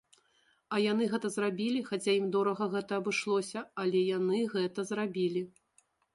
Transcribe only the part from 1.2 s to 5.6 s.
зрабілі, хаця ім дорага гэта абышлося, але яны гэта зрабілі.